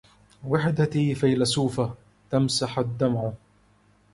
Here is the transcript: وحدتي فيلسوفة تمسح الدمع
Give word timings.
وحدتي 0.47 1.15
فيلسوفة 1.15 1.93
تمسح 2.31 2.79
الدمع 2.79 3.31